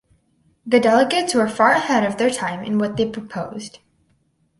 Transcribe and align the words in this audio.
The 0.65 0.79
delegates 0.79 1.35
were 1.35 1.47
far 1.47 1.73
ahead 1.73 2.03
of 2.03 2.17
their 2.17 2.31
time 2.31 2.63
in 2.63 2.79
what 2.79 2.97
they 2.97 3.07
proposed. 3.07 3.77